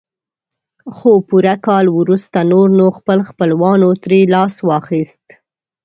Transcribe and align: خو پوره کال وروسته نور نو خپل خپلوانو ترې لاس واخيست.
خو 0.95 1.11
پوره 1.27 1.55
کال 1.67 1.85
وروسته 1.99 2.37
نور 2.51 2.67
نو 2.79 2.85
خپل 2.97 3.19
خپلوانو 3.29 3.89
ترې 4.03 4.19
لاس 4.33 4.55
واخيست. 4.67 5.23